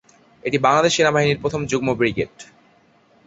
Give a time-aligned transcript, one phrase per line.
[0.43, 2.33] এটি বাংলাদেশ সেনাবাহিনীর প্রথম যুগ্ম ব্রিগেড।